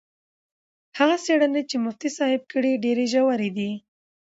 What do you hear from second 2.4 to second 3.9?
کړي ډېرې ژورې دي.